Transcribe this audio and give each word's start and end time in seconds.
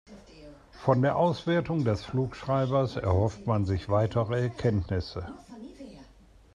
Von 0.83 1.03
der 1.03 1.15
Auswertung 1.15 1.85
des 1.85 2.03
Flugschreibers 2.03 2.95
erhofft 2.95 3.45
man 3.45 3.65
sich 3.65 3.87
weitere 3.87 4.41
Erkenntnisse. 4.41 5.31